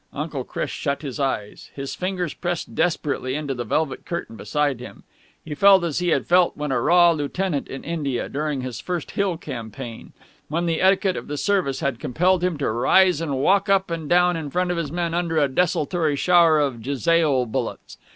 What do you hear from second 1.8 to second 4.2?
fingers pressed desperately into the velvet